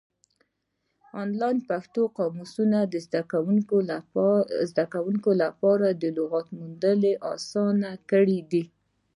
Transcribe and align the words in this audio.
آنلاین 1.21 1.57
پښتو 1.69 2.01
قاموسونه 2.17 2.77
د 2.93 2.95
زده 4.69 4.85
کوونکو 4.93 5.29
لپاره 5.43 5.87
د 5.91 6.03
لغاتو 6.17 6.51
موندل 6.59 7.01
اسانه 7.35 7.89
کړي 8.11 8.39
دي. 8.51 8.63